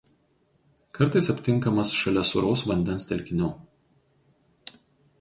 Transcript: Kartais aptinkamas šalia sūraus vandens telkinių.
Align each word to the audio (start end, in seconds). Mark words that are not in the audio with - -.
Kartais 0.99 1.29
aptinkamas 1.35 1.93
šalia 2.01 2.25
sūraus 2.31 2.65
vandens 2.73 3.09
telkinių. 3.13 3.55